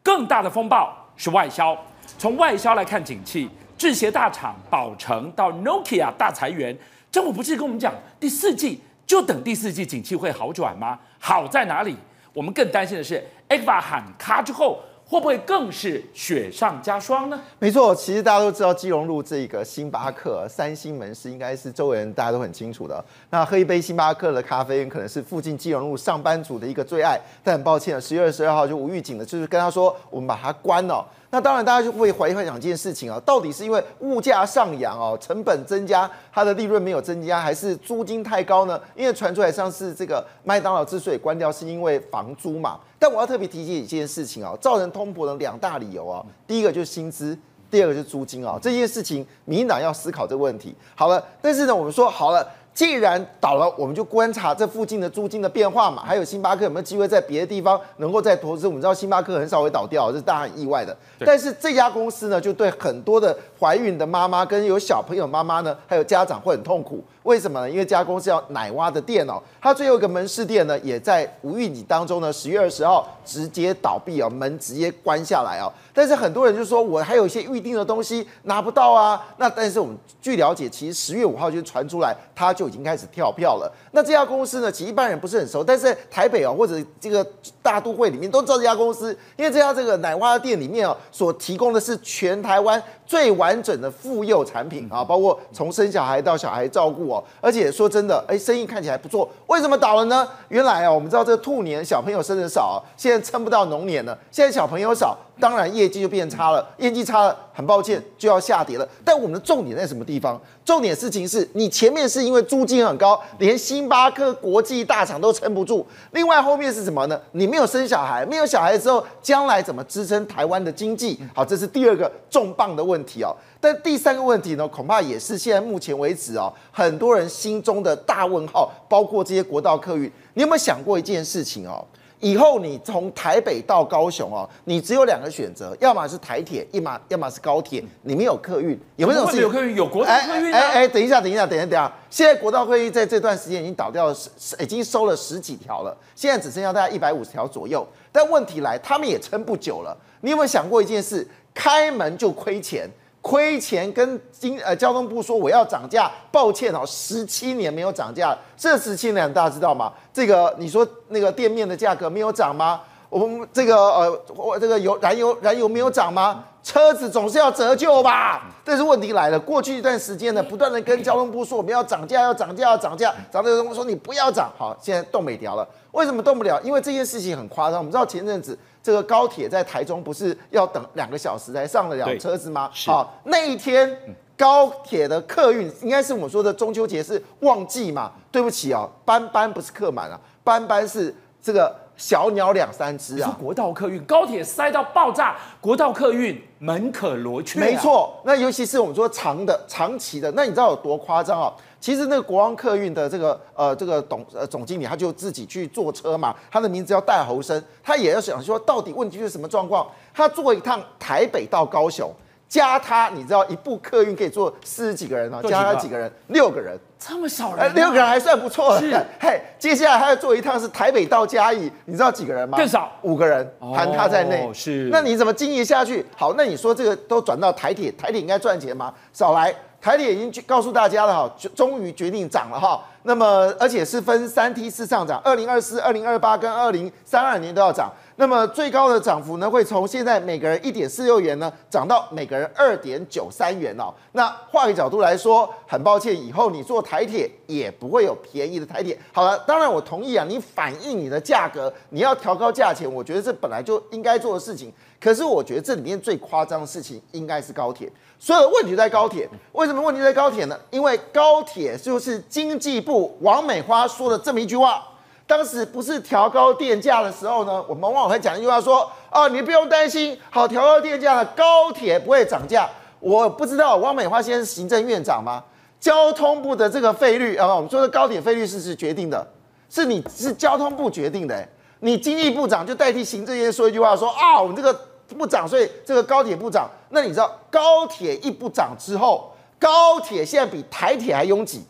[0.00, 1.76] 更大的风暴是外销，
[2.18, 6.78] 从外销来看景气，制鞋大厂宝成到 Nokia 大裁员，
[7.10, 8.80] 政府不是跟我们讲第四季？
[9.08, 10.98] 就等第四季景气会好转吗？
[11.18, 11.96] 好在哪里？
[12.34, 17.40] 我们更担心的是，ECFA 喊卡之后，会不会更是雪上加霜呢？
[17.58, 23.02] 没错，其实大家都知道基隆路这个星巴克三星门市，应该是周围人大家都很清楚的。
[23.30, 27.18] 那喝一杯星巴克的咖啡，可能是附近基隆路上班族的一个最爱。
[27.42, 31.02] 但很抱歉，十月二十二号就无预警的，就是跟他说，我们把它关了。
[31.30, 38.80] 那当然，大家就会怀疑两件事情啊，到底是因为物价上扬哦，成本增加，它的利润没有增加，还是租金太高呢？
[38.96, 42.80] 因为传出来上次这个麦当劳之所以关掉，是因为房租嘛。
[42.98, 47.38] 但我要特别提醒一件事情啊，造成通膨的两大理由啊，第一个就是薪资，
[47.70, 48.58] 第二个是租金啊。
[48.62, 50.74] 这件事情，民进党要思考这个问题。
[50.94, 52.48] 好了，但是呢，我们说好了。
[52.78, 56.04] 既然倒了，我们就观察这附近的租金的变化嘛。
[56.06, 58.68] 还有星巴克有没有机会在别的地方能够再投资？
[58.68, 60.96] 我们知道星巴克很少会倒掉，这是大家很意外的。
[61.26, 67.02] 但是这家公司呢，就对很多的怀孕的妈妈跟有小朋友妈妈呢，还有家长会很痛苦。
[67.28, 67.70] 为什么呢？
[67.70, 75.70] 因为这家公司叫奶蛙的店哦，它最后一个门市店呢，也在无预警当中呢，十月二十号直接倒闭哦，门直接关下来哦。
[75.92, 79.22] 但是很多人就说，我还有一些预定的东西拿不到啊。
[79.36, 83.70] 那但是我们据了解，其实十月五号就传出来，它就已经开始跳票了。
[83.92, 87.22] 那这家公司呢，其实一般人不是很熟，但是台北哦，或者这个
[87.60, 97.17] 大都会里面都知道这家公司，因为这家这个奶蛙的店里面哦，所提供的是全台湾最完整的妇幼产品啊，包括从生小孩到小孩照顾哦。
[97.40, 100.28] 而且说真的，哎，生意看起来不错，为什么倒了呢？
[100.48, 104.16] 原来啊，我们知道这个兔年小朋友生的少，现在撑不到龙年了。
[104.30, 108.88] 现在小朋友少，当然业绩就变差了，业绩差了，很抱歉就要下跌了。
[109.04, 110.40] 但我们的重点在什么地方？
[110.64, 115.86] 重点事情是你前面是因为租金很高，连星巴克国际大厂都撑不住。
[116.10, 117.18] 另外后面是什么呢？
[117.32, 121.18] 你没有生小孩，没有小孩之后，将来怎么支撑台湾的经济？
[121.34, 123.34] 好，这是第二个重磅的问题哦。
[123.60, 130.10] 但第三个问题呢，恐怕也是现在目前为止哦，很多人心中的大问号，包括这些国道客运。
[130.34, 131.84] 你有没有想过一件事情哦？
[132.20, 139.40] 以后你从台北到高雄哦，你只有两个选择，要么是台铁，一马要么是高铁，你没有客运，有没有这种事？
[139.40, 140.52] 有客运，有国道客运。
[140.52, 147.86] 哎哎，等一下，等一下，等一下，等一下，现在国道客运在这段时间已经倒掉了十，已经收了十几条了，现在只剩下大概一百五十条左右。
[148.10, 149.96] 但问题来，他们也撑不久了。
[150.22, 151.26] 你有没有想过一件事？
[151.54, 152.88] 开门就亏钱。
[153.20, 159.92] 亏钱跟经呃交通部说我要涨价，抱歉哦，十七年没有涨价，这十七年大家知道吗？
[160.12, 162.80] 这个你说那个店面的价格没有涨吗？
[163.10, 166.44] 我们这个呃我这个油燃油燃油没有涨吗？
[166.62, 168.46] 车子总是要折旧吧？
[168.62, 176.60] 但是问题来了，过去一段时间呢，不断的跟交通部说我们要涨价，要涨价，要涨价，涨的人说你不要涨，好，现在动没掉了，为什么动不了？
[176.62, 178.58] 因为这件事情很夸张，我们知道前阵子。
[178.82, 182.70] 这个高铁在台中不是要等两个小时才上得了车子吗？
[182.86, 183.96] 好，那一天
[184.36, 188.12] 高铁的客运应该是我们说的中秋节是旺季嘛？
[188.30, 193.36] 对不起啊，班班不是客满啊，班班是这个小鸟两三只啊。
[193.40, 197.58] 国道客运高铁塞到爆炸，国道客运门可罗雀。
[197.58, 201.52] 没错，那尤其是我们说长的、长期的，那你知道有多夸张啊？
[201.80, 209.86] 其实那个国王客运的这个呃这个董呃总经理，他就自己去坐车嘛，他的名字叫戴侯生，他也要想说到底问题是什么状况？
[210.12, 212.12] 他坐一趟台北到高雄，
[212.48, 216.10] 加他你知道一部客运可以坐四十几个人啊，加他几个人？
[216.26, 217.72] 六个人，这么少人？
[217.74, 218.76] 六个人还算不错。
[218.80, 222.58] 是， 嘿，接下来他要坐一趟是台北到嘉义，你知道几个人吗？
[222.58, 224.50] 更少，五个人，含他在内。
[224.52, 226.04] 是，那你怎么经营下去？
[226.16, 228.92] 好，那你说这个都转到台铁，台铁应该赚钱吗？
[229.12, 229.54] 少来。
[229.80, 232.82] 台铁已经告诉大家了哈，终于决定涨了哈。
[233.04, 237.90] 那么而且是分三梯次上涨，二零二四、二零二八跟二零三二年都要涨。
[238.16, 243.94] 那么最高的涨幅呢，会从现在每个人一点四六元呢，涨到每个人二点九三元哦。
[244.12, 248.98] 那换个角度来说，很抱歉，以后你坐台铁也不会有便宜的台铁。
[249.12, 254.72] 好了，当然我同意啊，你反映你的价格，你要调高价钱，我觉得这本来就应该做的事情。
[255.00, 257.90] 可是我觉得这里面最夸张的事情应该是高铁。
[258.18, 260.58] 所有的问题在高铁，为什么问题在高铁呢？
[260.70, 264.84] 因为高铁就是经济部王美花说的这么一句话。
[265.24, 272.68] 当时不是调高电价的时候呢，我们往往会讲一句话说：哦，你不用担心，好，调高电价了，高铁不会涨价。
[272.98, 275.44] 我不知道王美花现在是行政院长吗？
[275.78, 279.24] 交通部的这个费率啊，我们说的高铁费率是是决定的，
[279.70, 281.46] 是你是交通部决定的。
[281.80, 284.88] 你经济部长就代替行政院说一句话说：啊，我们这个。
[285.16, 286.68] 不涨，所以这个高铁不涨。
[286.90, 291.64] 那你知道高铁一不涨之后，高铁现在比台铁还拥挤，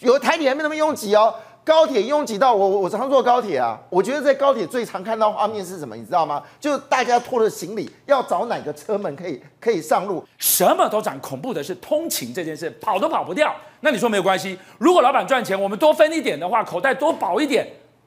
[0.00, 1.32] 有台铁还没那么拥挤哦。
[1.62, 6.42] 高铁拥挤到我 我我常坐高铁啊，我觉得在高铁最常看到画面是什么，你知道吗？
[6.58, 11.16] 就大家拖着行李要找哪个车门可以可以上路，什么都涨。
[11.20, 13.54] 恐怖的是通勤这件事，跑都跑不掉。
[13.82, 14.58] 那你说没有关系？
[14.78, 17.64] 如果老板赚钱，我们多分一点的话，口袋多薄一点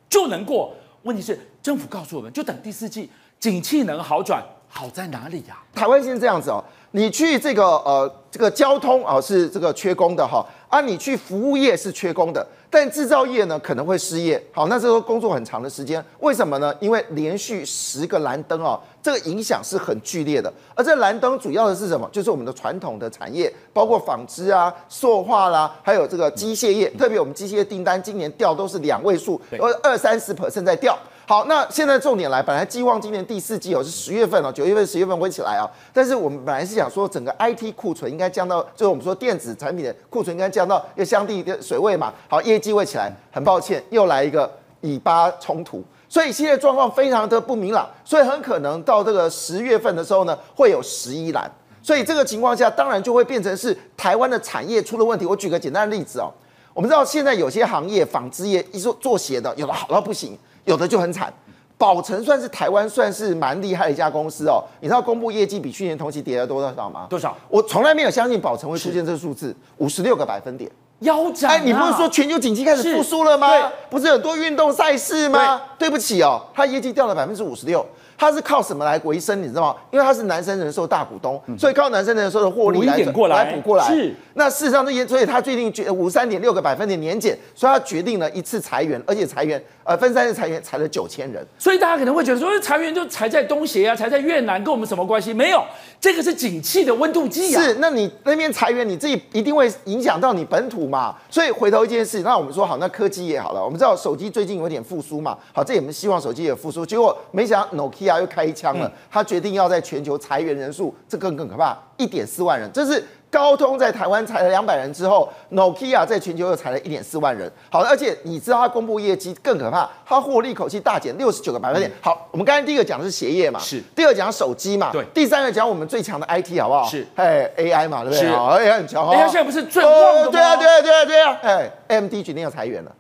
[0.10, 0.74] 就能过。
[1.06, 4.44] 问题是政府告诉我们，就等第四季景气能好转。
[4.68, 5.58] 好在哪里呀？
[5.74, 14.44] 台湾现在这样子哦，你去这个呃这个交通啊是这个缺工的哈，啊你去服务业是缺工的，但制造业呢可能会失业。
[14.52, 16.76] 好，那这个工作很长的时间，为什么呢？
[16.82, 20.54] 因为连续十个蓝灯哦，这个影响是很剧烈的。
[20.76, 22.10] 而这蓝灯主要的是什么？
[22.12, 31.00] 就是我们的传统的产业，包括纺织啊、塑化啦，还有这个机械业，特别我们机械订单今年掉都是两位数，而二三十 percent 在掉。
[31.28, 42.14] 好，那现在重点来，本来寄望今年第四季哦是十月份哦，九月份、十月份会起来啊，但是我们本来是想说整个 IT 库存应该降到，就是我们说电子产品的库存应该降到要相对的水位嘛。
[42.30, 55.26] 好，业绩会起来，很抱歉又来一个以巴冲突，所以现在状况非常的不明朗，所以很可能到这个十月份的时候呢会有十一栏，所以这个情况下当然就会变成是台湾的产业出了问题。
[55.26, 56.32] 我举个简单的例子哦，
[56.76, 60.38] 我们知道现在有些行业纺织业一说做鞋的，有的好到不行。
[60.66, 61.34] 有的就很惨，
[61.78, 64.64] 宝成算是台湾算是蛮厉害的一家公司哦。
[64.82, 67.08] 你知道公布业绩比去年同期跌了多少吗？
[67.10, 67.36] 多少？
[67.50, 71.54] 我从来没有相信宝成会出现这个数字，五十六个百分点，腰斩、啊。
[71.54, 73.48] 哎，你不是说全球景气开始复苏了吗？
[73.48, 75.62] 对，不是很多运动赛事吗？
[75.78, 77.86] 对，对不起哦，它业绩掉了百分之五十六。
[78.18, 79.42] 他是靠什么来维生？
[79.42, 79.76] 你知道吗？
[79.92, 83.86] 因为他是南山人寿大股东，所以靠南山人寿的获利来补过来，补过来。
[83.86, 84.14] 是。
[84.34, 91.46] 那事实上，这些所以他最近决五三点六个百分点年减，所以他决定了一次裁员，而且裁员呃分三次裁员，裁了九千人。
[91.58, 95.34] 所以大家可能会觉得说，裁员就裁在东协啊，裁在越南，跟我们什么关系？
[95.34, 95.64] 没有，
[96.00, 97.62] 这个是景气的温度计啊。
[97.62, 97.76] 是。
[97.76, 101.16] 那你那边裁员，你自己一定会影响到你本土嘛？
[101.30, 105.38] 所以回头一件事，那我们说好，那科技也好了，我们知道手机最近有点复苏嘛？
[105.54, 106.86] 好，这也我们希望手机也复苏。
[106.86, 108.05] 结果没想到 Nokia。
[108.20, 113.04] 又开枪了，他决定要在全球裁员人数，这更更可怕，一点四万人，这是。
[113.32, 117.52] 高通在台湾裁了两百人之后，Nokia 在全球又裁了一点四万人。
[117.70, 121.92] 好，而且你知道它公布业绩更可怕，它获利口气大减六十九个百分点。
[122.00, 123.84] 好，我们刚才第一个讲的是鞋业嘛，是。
[123.94, 125.04] 第二讲手机嘛，对。
[125.14, 126.86] 第三个讲我们最强的 IT 好不好？
[126.88, 127.06] 是。
[127.16, 128.30] 哎，AI 嘛，对不对？
[128.30, 128.58] 好。
[128.58, 129.06] AI 很强。
[129.06, 130.32] AI 现在不是最旺的吗？
[130.32, 131.38] 对啊，对啊，对啊，对啊。
[131.42, 132.96] 哎，AMD 决定要裁员了。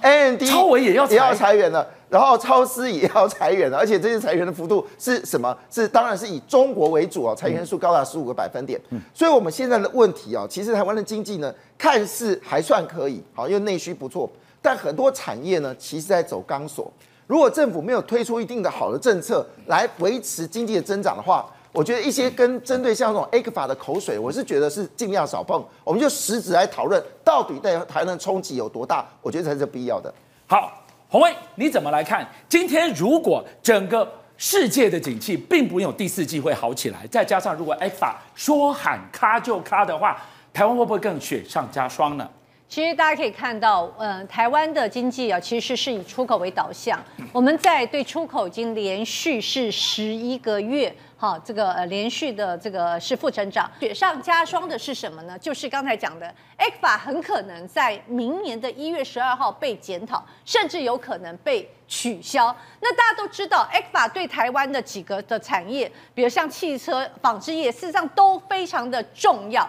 [0.00, 5.56] AMD 超微也要也要裁员了，然后超市也要裁员了，而且这些裁员的幅度是什么？
[5.70, 8.80] 是当然是以中国为主哦，裁员数高达十五个百分点。
[8.90, 14.30] 嗯，所以我们现在的问题哦，其实台湾的经济呢，看似还算可以，好，因为内需不错，
[14.62, 16.92] 但很多产业呢，其实在走钢索。
[17.26, 25.62] 如果政府没有推出一定的好的政策来维持经济的增长的话，我觉得一些跟针对像这种 ECFA 的口水，我是觉得是尽量少碰。
[25.82, 29.04] 我们就实质来讨论，到底对台湾的冲击有多大？
[29.20, 30.14] 我觉得才是必要的。
[30.46, 30.72] 好，
[31.08, 32.26] 洪威，你怎么来看？
[32.48, 40.20] 今天如果整个世界的景气并不有第四季会好起来，再加上如果 ECFA 说喊咔就咔的话，
[40.52, 42.28] 台湾会不会更雪上加霜呢？
[42.76, 47.02] 其实大家可以看到，嗯、呃，台湾的经济啊，其实是以出口为导向。
[47.32, 53.66] 我们在对出口已经连续是十一个月，哈，这个呃连续的这个是负成长。
[53.80, 55.38] 雪上加霜的是什么呢？
[55.38, 62.54] 就是刚才讲的，ECFA 很可能在明年的一月十二号被检讨，甚至有可能被取消。
[62.80, 69.66] 那大家都知道，ECFA 对台湾的几个的产业，比如像汽车、纺织业，事实上都非常的重要。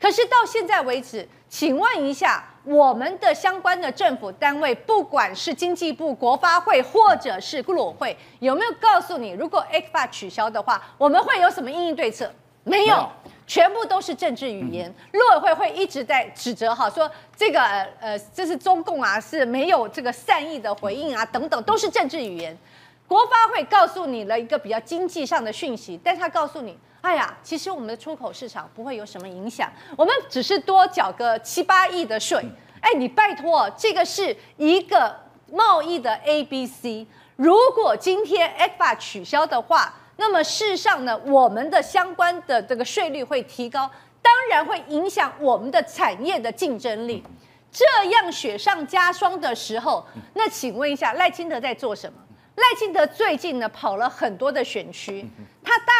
[0.00, 12.32] 可是到现在为止，请问一下，我们的相关的政府单位，不管是经济部、国发会，或者是陆委会，有没有告诉你，如果 ECFA 取消的话，我们会有什么应应对策？
[12.62, 13.10] 没有，
[13.46, 14.94] 全部都是政治语言。
[15.12, 17.60] 陆委会会一直在指责，哈，说这个
[17.98, 22.56] 呃，这是中共啊，是没有这个善意的回应啊，等等，都是政治语言。
[23.08, 26.78] 国发会告诉你了一个比较经济上的讯息，但他告诉你。
[27.00, 32.44] 哎呀，其实我们的出口市场不会有什么影响，我们只是多缴个七八亿的税。
[32.80, 35.16] 哎，你拜托，这个是一个
[35.50, 37.06] 贸易的 A B C。
[37.36, 43.88] 如果今天 f a 取消的话，那么事实上呢，我们的相关的这个税率会提高，
[44.20, 47.24] 当然会影响我们的产业的竞争力。
[47.70, 52.18] 这样雪上加霜的时候，那请问一下，赖清德在做什么？
[52.56, 55.24] 赖清德最近呢跑了很多的选区，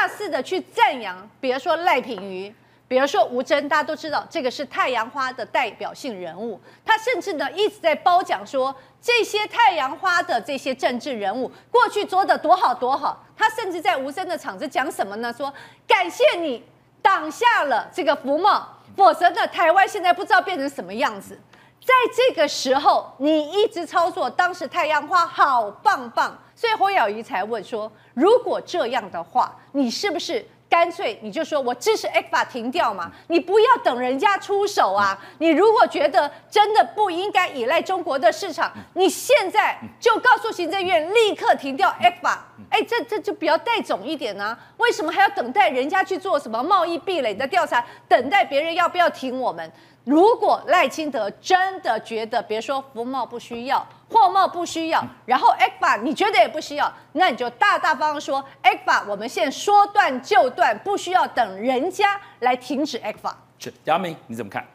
[0.01, 2.55] 大肆的去赞扬，比如说赖品妤，
[2.87, 6.61] 比如说吴峥，大家都知道这个是太阳花的代表性人物。
[6.85, 8.73] 他甚至呢一直在褒奖说
[9.03, 13.25] 这些太阳花的这些政治人物过去做的多好多好。
[13.37, 15.35] 他甚至在吴峥的场子讲什么呢？
[15.37, 15.53] 说
[15.85, 16.65] 感谢你
[17.03, 21.37] 挡下了这个服贸，否则呢台湾现在不知道变成什么样子。
[21.85, 26.39] 在这个时候，你一直操作，当时太阳花好棒棒。
[26.59, 33.13] 所以侯友宜才问说：“如果这样的话，你是不是干脆你就说我支持 ECFA 停掉嘛？
[33.29, 35.17] 你不要等人家出手啊！
[35.39, 42.37] 你如果觉得真的不应该依赖中国的市场，你现在就告诉行政院立刻停掉 ECFA。
[42.71, 44.59] 哎，这这就比较带种一点呢？
[44.79, 47.87] 为什么还要等待人家去做什么贸易壁垒的调查？
[48.09, 49.71] 等待别人要不要停我们？”
[50.03, 63.33] 如果赖清德真的觉得，别说服贸不需要，货贸不需要，然后 ECFA 你觉得也不需要，那你就大大方方说 ECFA 我们现在说断就断，不需要等人家来停止 ECFA。
[63.59, 64.67] 是杨明，你怎么看？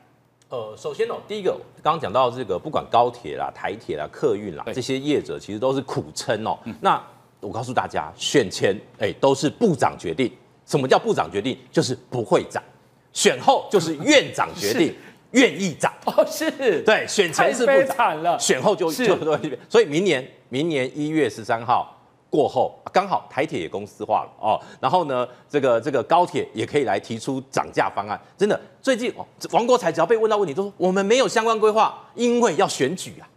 [0.49, 6.59] 呃，首先哦，第一个刚刚讲到这个，不管高铁啦、台铁啦、客运啦，这些业者其实都是苦撑哦。
[6.65, 7.01] 嗯、那
[7.39, 10.31] 我告诉大家，选前哎都是部长决定。
[10.65, 11.57] 什么叫部长决定？
[11.71, 12.61] 就是不会涨。
[13.11, 14.95] 选后就是院长决定。
[15.34, 21.95] 愿意涨哦，是对，选前是不涨了，选后就就对，所以明年明年一月十三号
[22.29, 28.19] 过后，刚好台铁也公司化了哦，然后呢，这个这个高铁也可以来提出涨价方案。
[28.38, 33.27] 真的，最近哦，王国才只要被问到问题，都说我们没有相关规划，因为要选举啊。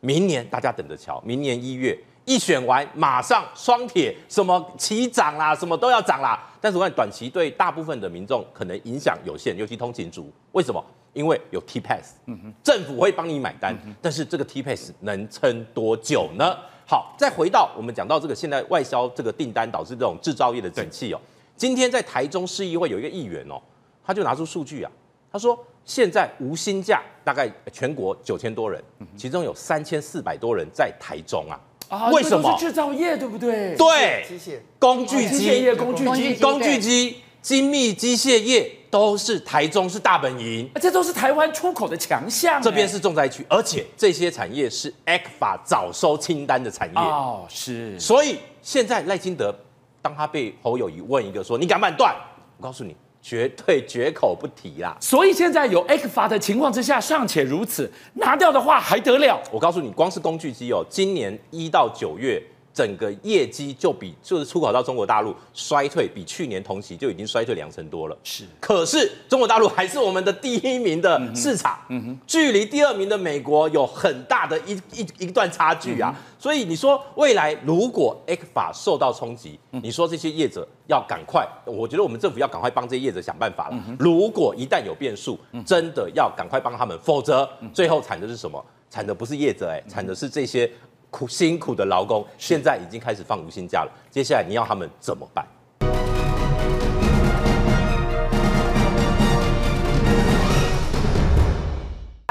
[0.00, 6.40] 明年大家等着瞧，明年一月一选完，马上双铁什么齐涨啦，什么都要涨啦。
[6.60, 10.84] 但是我看短期对大部分的民众可能影响有限，尤其通勤族，为什么？
[11.16, 12.16] 因为有 T Pass，
[12.62, 16.54] 政府会帮你买单，但是这个 T Pass 能撑多久呢？
[16.86, 21.20] 好，再回到我们讲到这个现在外销这个订单导致这种制造业的景气哦。
[21.56, 23.58] 今天在台中市议会有一个议员哦，
[24.04, 24.92] 他就拿出数据啊，
[25.32, 28.84] 他说现在无薪假大概全国九千多人，
[29.16, 31.58] 其中有三千四百多人在台中啊。
[31.88, 32.54] 啊，为什么？
[32.58, 33.74] 制造业对不对？
[33.76, 37.22] 对，机械、工具机业、工具机、工具机。
[37.46, 42.60] 精密机械业都是台中是大本营，这都是台湾出口的强项。
[42.60, 47.96] 这边是重灾区，而且这些产业是 ECFA 早收清单的产业哦，是。
[48.00, 49.56] 所以现在赖清德
[50.02, 52.12] 当他被侯友谊问一个说你敢不敢断？
[52.58, 52.96] 我告诉你。
[53.22, 54.96] 绝对绝口不提啦！
[55.00, 59.40] 所以现在有 ECFA 的情况之下尚且如此，拿掉的话还得了？
[59.50, 62.40] 我告诉你，光是工具机哦，今年一到九月。
[62.76, 68.18] 整个业绩就比就是出口到中国大陆衰退，比去年同期就已经衰退两成多了。
[68.22, 76.14] 是，可是中国大陆还是我们的第一名的市场，嗯哼，距离第二名的美国有很大的一一一段差距啊。
[76.38, 83.84] 所以你说未来如果 ECFA 受到冲击，你说这些业者要赶快，我觉得我们政府要赶快帮这些业者想办法了。
[83.98, 88.62] 如果一旦有变数，真的要赶快帮他们，否则最后惨的是什么？
[88.88, 90.70] 惨的不是业者，哎，惨的是这些。
[91.16, 95.46] 苦辛苦的劳工现在已经开始放无薪假了，接下来你要他们怎么办？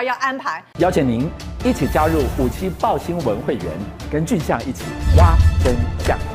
[0.03, 1.27] 要安排，邀请您
[1.63, 3.65] 一起加入五七报新闻会员，
[4.11, 4.83] 跟俊相一起
[5.17, 5.75] 挖真
[6.05, 6.34] 相。